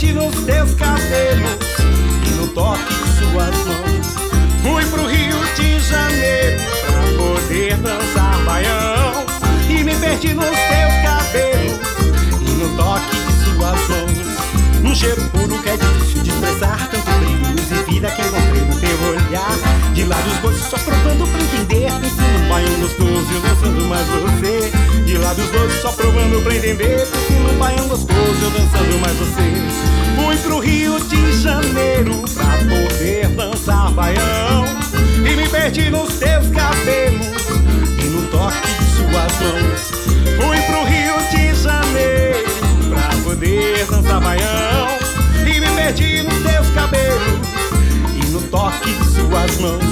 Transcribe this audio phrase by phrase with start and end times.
[0.00, 1.58] Perdi nos teus cabelos
[2.26, 4.06] e no toque de suas mãos.
[4.62, 9.26] Fui pro Rio de Janeiro pra poder dançar baião.
[9.68, 11.78] E me perdi nos teus cabelos
[12.40, 14.90] e no toque de suas mãos.
[14.90, 18.80] Um cheiro puro que é difícil de expressar, tanto brilho, e vida que encontrei no
[18.80, 19.58] teu olhar.
[19.92, 24.72] De lados doces só provando pra entender, ensino um baião gostoso e dançando mais você.
[25.04, 27.06] De lados doces só provando pra entender,
[28.90, 29.52] dançando mais você.
[30.16, 34.64] Fui pro Rio de Janeiro pra poder dançar baião.
[35.18, 37.26] E me perdi nos teus cabelos
[37.98, 39.90] e no toque de suas mãos.
[40.36, 42.50] Fui pro Rio de Janeiro
[42.88, 44.98] pra poder dançar baião.
[45.46, 47.48] E me perdi nos teus cabelos
[48.14, 49.84] e no toque de suas mãos.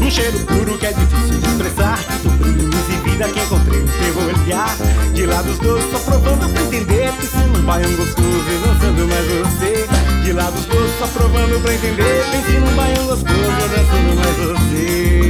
[0.00, 1.98] Um cheiro puro que é difícil de expressar.
[2.40, 4.76] Brilho, luz e vida que encontrei no teu olhar.
[5.22, 7.12] De lados dois, só provando pra entender.
[7.12, 9.86] Pensando num baião gostoso e dançando mais você.
[10.24, 12.24] De lados dois, só provando pra entender.
[12.32, 15.21] Pense num baião gostoso e dançando mais você.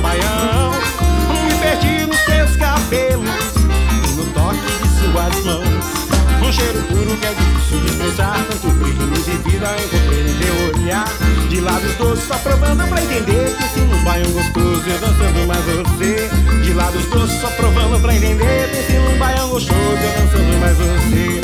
[0.00, 0.72] Baião.
[1.46, 3.28] Me perdi nos teus cabelos
[4.04, 6.04] e no toque de suas mãos.
[6.46, 10.82] Um cheiro puro que é difícil de expressar Tanto brilho, e vida encontrei no teu
[10.82, 11.08] olhar.
[11.48, 15.64] De lábios doces só provando pra entender Que ensino um baião gostoso eu dançando mais
[15.64, 16.30] você.
[16.62, 20.76] De lábios doces só provando pra entender Que ensino um baião gostoso eu dançando mais
[20.76, 21.43] você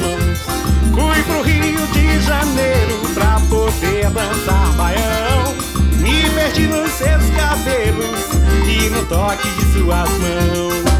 [0.00, 0.64] mãos
[0.94, 5.54] Fui pro Rio de Janeiro pra poder dançar baião.
[5.98, 8.20] Me perdi nos seus cabelos
[8.68, 10.93] e no toque de suas mãos